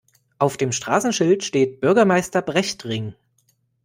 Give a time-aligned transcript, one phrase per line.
[0.39, 3.13] Auf dem Straßenschild steht Bürgermeister-Brecht-Ring.